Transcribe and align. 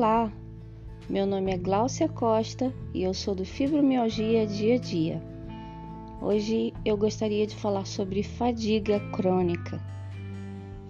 Olá, 0.00 0.32
meu 1.10 1.26
nome 1.26 1.52
é 1.52 1.58
Gláucia 1.58 2.08
Costa 2.08 2.72
e 2.94 3.02
eu 3.02 3.12
sou 3.12 3.34
do 3.34 3.44
Fibromialgia 3.44 4.46
Dia 4.46 4.76
a 4.76 4.78
Dia. 4.78 5.22
Hoje 6.22 6.72
eu 6.86 6.96
gostaria 6.96 7.46
de 7.46 7.54
falar 7.54 7.84
sobre 7.84 8.22
fadiga 8.22 8.98
crônica. 9.10 9.78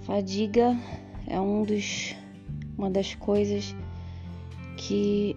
Fadiga 0.03 0.79
é 1.27 1.41
um 1.41 1.65
dos, 1.65 2.15
uma 2.79 2.89
das 2.89 3.17
coisas 3.17 3.75
que 4.77 5.37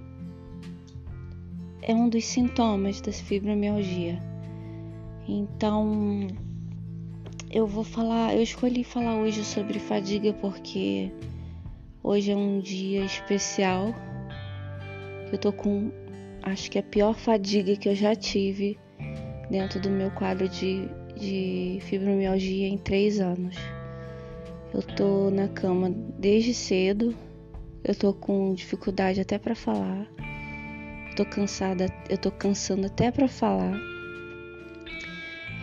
é 1.82 1.96
um 1.96 2.08
dos 2.10 2.26
sintomas 2.26 3.02
da 3.02 3.12
fibromialgia. 3.12 4.22
Então, 5.28 6.28
eu 7.50 7.66
vou 7.66 7.84
falar, 7.84 8.36
eu 8.36 8.44
escolhi 8.44 8.84
falar 8.84 9.16
hoje 9.16 9.44
sobre 9.44 9.80
fadiga 9.80 10.32
porque 10.32 11.12
hoje 12.04 12.32
é 12.32 12.36
um 12.36 12.60
dia 12.60 13.04
especial. 13.06 13.96
Eu 15.32 15.38
tô 15.38 15.54
com 15.54 15.92
acho 16.44 16.70
que 16.70 16.78
a 16.78 16.84
pior 16.84 17.16
fadiga 17.16 17.76
que 17.78 17.88
eu 17.88 17.96
já 17.96 18.14
tive 18.14 18.78
dentro 19.50 19.80
do 19.80 19.90
meu 19.90 20.12
quadro 20.12 20.50
de, 20.50 20.90
de 21.16 21.80
fibromialgia 21.82 22.68
em 22.68 22.78
três 22.78 23.20
anos. 23.20 23.56
Eu 24.74 24.82
tô 24.82 25.32
na 25.32 25.48
cama 25.48 25.90
desde 26.20 26.54
cedo, 26.54 27.16
eu 27.84 27.96
tô 27.96 28.14
com 28.14 28.54
dificuldade 28.54 29.22
até 29.22 29.38
para 29.38 29.56
falar, 29.56 30.08
tô 31.16 31.24
cansada, 31.24 31.86
eu 32.10 32.18
tô 32.18 32.32
cansando 32.32 32.88
até 32.88 33.12
para 33.12 33.28
falar. 33.28 33.80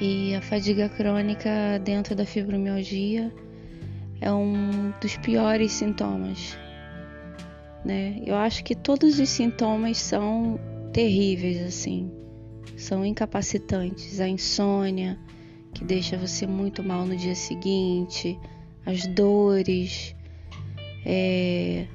E 0.00 0.34
a 0.34 0.40
fadiga 0.40 0.88
crônica 0.88 1.78
dentro 1.84 2.14
da 2.14 2.24
fibromialgia 2.24 3.30
é 4.20 4.32
um 4.32 4.92
dos 5.00 5.16
piores 5.16 5.72
sintomas, 5.72 6.58
né? 7.84 8.20
Eu 8.24 8.36
acho 8.36 8.62
que 8.62 8.74
todos 8.74 9.18
os 9.18 9.28
sintomas 9.28 9.96
são 9.98 10.60
terríveis 10.92 11.62
assim, 11.62 12.10
são 12.76 13.04
incapacitantes. 13.04 14.20
A 14.20 14.28
insônia, 14.28 15.18
que 15.72 15.84
deixa 15.84 16.18
você 16.18 16.46
muito 16.46 16.82
mal 16.82 17.06
no 17.06 17.16
dia 17.16 17.34
seguinte, 17.34 18.38
as 18.84 19.06
dores, 19.06 20.14
é... 21.06 21.86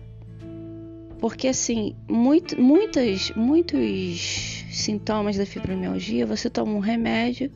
porque 1.20 1.48
assim, 1.48 1.96
muito, 2.10 2.60
muitas, 2.60 3.32
muitos 3.32 4.66
sintomas 4.72 5.38
da 5.38 5.46
fibromialgia, 5.46 6.26
você 6.26 6.50
toma 6.50 6.74
um 6.74 6.80
remédio 6.80 7.52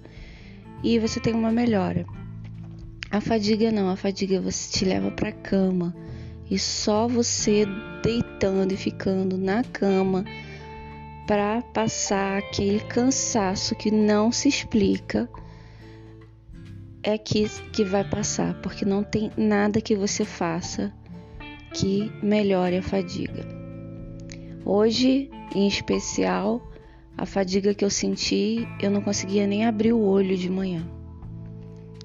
e 0.83 0.99
você 0.99 1.19
tem 1.19 1.33
uma 1.33 1.51
melhora. 1.51 2.05
A 3.11 3.19
fadiga 3.19 3.71
não, 3.71 3.89
a 3.89 3.95
fadiga 3.95 4.39
você 4.39 4.71
te 4.71 4.85
leva 4.85 5.09
para 5.09 5.31
cama 5.31 5.95
e 6.49 6.59
só 6.59 7.07
você 7.07 7.65
deitando 8.03 8.71
e 8.71 8.77
ficando 8.77 9.35
na 9.35 9.63
cama 9.63 10.23
para 11.25 11.63
passar 11.73 12.37
aquele 12.37 12.79
cansaço 12.81 13.75
que 13.75 13.89
não 13.89 14.31
se 14.31 14.47
explica 14.47 15.27
é 17.01 17.17
que, 17.17 17.49
que 17.71 17.83
vai 17.83 18.03
passar, 18.03 18.61
porque 18.61 18.85
não 18.85 19.03
tem 19.03 19.31
nada 19.35 19.81
que 19.81 19.95
você 19.95 20.23
faça 20.23 20.93
que 21.73 22.11
melhore 22.21 22.77
a 22.77 22.83
fadiga. 22.83 23.43
Hoje, 24.63 25.31
em 25.55 25.67
especial, 25.67 26.61
a 27.17 27.25
fadiga 27.25 27.73
que 27.73 27.83
eu 27.83 27.89
senti, 27.89 28.67
eu 28.79 28.91
não 28.91 29.01
conseguia 29.01 29.47
nem 29.47 29.65
abrir 29.65 29.93
o 29.93 30.01
olho 30.01 30.37
de 30.37 30.49
manhã. 30.49 30.98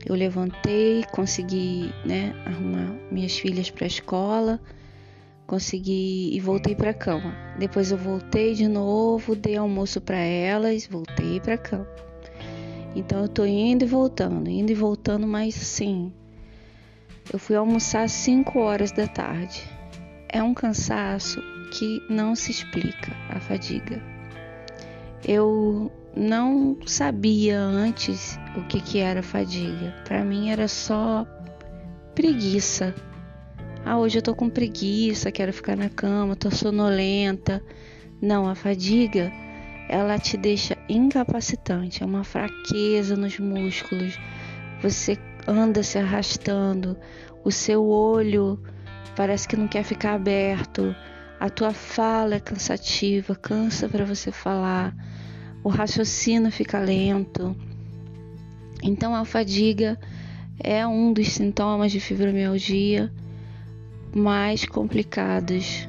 Eu 0.04 0.14
levantei, 0.14 1.04
consegui, 1.10 1.90
né, 2.04 2.34
arrumar 2.44 2.94
minhas 3.10 3.38
filhas 3.38 3.70
para 3.70 3.84
a 3.84 3.86
escola, 3.86 4.60
consegui 5.46 6.30
e 6.34 6.40
voltei 6.40 6.74
para 6.74 6.90
a 6.90 6.94
cama. 6.94 7.34
Depois 7.58 7.90
eu 7.90 7.96
voltei 7.96 8.54
de 8.54 8.68
novo, 8.68 9.34
dei 9.34 9.56
almoço 9.56 10.00
para 10.00 10.18
elas, 10.18 10.86
voltei 10.86 11.40
para 11.40 11.54
a 11.54 11.58
cama. 11.58 11.88
Então 12.94 13.22
eu 13.22 13.28
tô 13.28 13.44
indo 13.44 13.84
e 13.84 13.88
voltando, 13.88 14.48
indo 14.48 14.70
e 14.70 14.74
voltando, 14.74 15.26
mas 15.26 15.56
assim, 15.56 16.12
eu 17.32 17.38
fui 17.38 17.56
almoçar 17.56 18.04
às 18.04 18.12
5 18.12 18.58
horas 18.58 18.92
da 18.92 19.06
tarde. 19.06 19.62
É 20.28 20.42
um 20.42 20.52
cansaço 20.52 21.42
que 21.72 22.00
não 22.08 22.34
se 22.34 22.50
explica, 22.50 23.12
a 23.30 23.40
fadiga. 23.40 24.02
Eu 25.26 25.90
não 26.16 26.76
sabia 26.86 27.58
antes 27.58 28.38
o 28.56 28.62
que, 28.64 28.80
que 28.80 28.98
era 28.98 29.22
fadiga. 29.22 29.94
Para 30.04 30.24
mim 30.24 30.50
era 30.50 30.68
só 30.68 31.26
preguiça. 32.14 32.94
Ah, 33.84 33.98
hoje 33.98 34.18
eu 34.18 34.22
tô 34.22 34.34
com 34.34 34.48
preguiça, 34.48 35.32
quero 35.32 35.52
ficar 35.52 35.76
na 35.76 35.88
cama, 35.88 36.36
tô 36.36 36.50
sonolenta. 36.50 37.62
Não, 38.22 38.48
a 38.48 38.54
fadiga, 38.54 39.30
ela 39.88 40.18
te 40.18 40.36
deixa 40.36 40.76
incapacitante, 40.88 42.02
é 42.02 42.06
uma 42.06 42.24
fraqueza 42.24 43.16
nos 43.16 43.38
músculos. 43.38 44.18
Você 44.82 45.18
anda 45.46 45.82
se 45.82 45.98
arrastando, 45.98 46.96
o 47.44 47.50
seu 47.50 47.84
olho 47.84 48.62
parece 49.14 49.46
que 49.46 49.56
não 49.56 49.68
quer 49.68 49.84
ficar 49.84 50.14
aberto, 50.14 50.94
a 51.38 51.50
tua 51.50 51.72
fala 51.72 52.36
é 52.36 52.40
cansativa, 52.40 53.34
cansa 53.34 53.88
para 53.88 54.04
você 54.04 54.32
falar 54.32 54.94
o 55.64 55.70
raciocínio 55.70 56.52
fica 56.52 56.78
lento. 56.78 57.56
Então 58.82 59.14
a 59.14 59.24
fadiga 59.24 59.98
é 60.62 60.86
um 60.86 61.12
dos 61.12 61.28
sintomas 61.28 61.90
de 61.90 61.98
fibromialgia 61.98 63.10
mais 64.14 64.66
complicados 64.66 65.88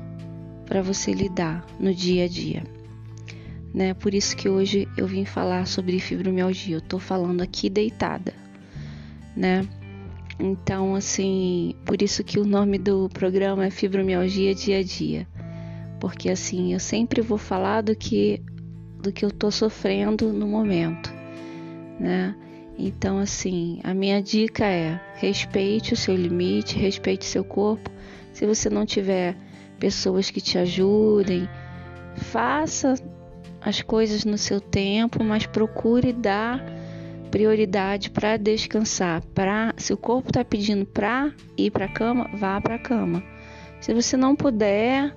para 0.66 0.82
você 0.82 1.12
lidar 1.12 1.66
no 1.78 1.94
dia 1.94 2.24
a 2.24 2.28
dia. 2.28 2.64
Né? 3.74 3.94
Por 3.94 4.14
isso 4.14 4.38
que 4.38 4.48
hoje 4.48 4.88
eu 4.98 5.06
vim 5.06 5.26
falar 5.26 5.68
sobre 5.68 6.00
fibromialgia. 6.00 6.78
Eu 6.78 6.82
tô 6.82 6.98
falando 6.98 7.42
aqui 7.42 7.70
deitada, 7.70 8.34
né? 9.36 9.68
Então, 10.40 10.96
assim, 10.96 11.76
por 11.86 12.02
isso 12.02 12.24
que 12.24 12.40
o 12.40 12.46
nome 12.46 12.78
do 12.78 13.10
programa 13.10 13.66
é 13.66 13.70
Fibromialgia 13.70 14.56
Dia 14.56 14.80
a 14.80 14.84
Dia. 14.84 15.28
Porque 16.00 16.30
assim, 16.30 16.74
eu 16.74 16.80
sempre 16.80 17.22
vou 17.22 17.38
falar 17.38 17.82
do 17.82 17.96
que 17.96 18.42
do 19.06 19.12
que 19.12 19.24
eu 19.24 19.30
tô 19.30 19.52
sofrendo 19.52 20.34
no 20.34 20.48
momento, 20.48 21.14
né? 22.00 22.36
Então, 22.78 23.20
assim, 23.20 23.80
a 23.84 23.94
minha 23.94 24.22
dica 24.22 24.66
é: 24.66 25.00
respeite 25.16 25.94
o 25.94 25.98
seu 25.98 26.16
limite, 26.16 26.78
respeite 26.78 27.24
seu 27.24 27.44
corpo. 27.44 27.90
Se 28.34 28.46
você 28.46 28.70
não 28.70 28.86
tiver 28.86 29.38
pessoas 29.80 30.30
que 30.32 30.42
te 30.42 30.58
ajudem, 30.58 31.48
faça 32.16 32.96
as 33.62 33.82
coisas 33.82 34.26
no 34.26 34.38
seu 34.38 34.60
tempo, 34.60 35.24
mas 35.24 35.46
procure 35.46 36.12
dar 36.12 36.64
prioridade 37.30 38.10
para 38.10 38.38
descansar. 38.38 39.22
Para, 39.34 39.74
se 39.78 39.94
o 39.94 39.98
corpo 39.98 40.30
está 40.30 40.44
pedindo 40.44 40.86
para 40.86 41.32
ir 41.56 41.70
para 41.70 41.86
a 41.86 41.94
cama, 41.94 42.30
vá 42.34 42.60
para 42.60 42.76
a 42.76 42.80
cama. 42.80 43.24
Se 43.80 43.94
você 43.94 44.18
não 44.18 44.36
puder, 44.36 45.16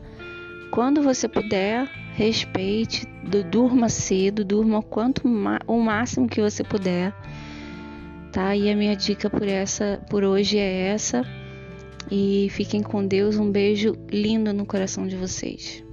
quando 0.71 1.03
você 1.03 1.27
puder, 1.27 1.89
respeite, 2.19 3.07
durma 3.49 3.89
cedo, 3.89 4.45
durma 4.45 4.83
quanto 4.83 5.23
o 5.69 5.81
máximo 5.81 6.29
que 6.29 6.41
você 6.41 6.65
puder, 6.65 7.15
tá? 8.33 8.57
E 8.57 8.69
a 8.69 8.75
minha 8.75 8.97
dica 8.97 9.31
por 9.31 9.47
essa, 9.47 10.03
por 10.11 10.25
hoje 10.25 10.59
é 10.59 10.89
essa. 10.89 11.23
E 12.11 12.49
fiquem 12.51 12.83
com 12.83 13.07
Deus. 13.07 13.37
Um 13.37 13.53
beijo 13.53 13.95
lindo 14.11 14.53
no 14.53 14.67
coração 14.67 15.07
de 15.07 15.15
vocês. 15.15 15.85